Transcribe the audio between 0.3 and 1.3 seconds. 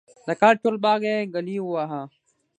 کال ټول باغ یې